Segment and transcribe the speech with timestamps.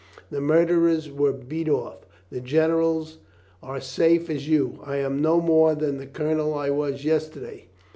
[0.31, 2.07] The murderers were beat off.
[2.31, 3.19] The generals
[3.61, 4.79] are safe as you.
[4.83, 7.67] I am no more than the colonel I was yesterday.